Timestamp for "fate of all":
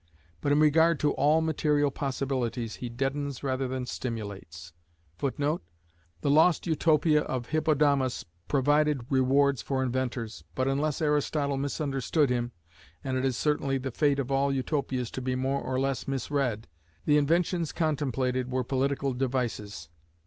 13.91-14.51